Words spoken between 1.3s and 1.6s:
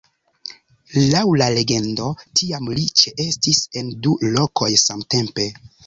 la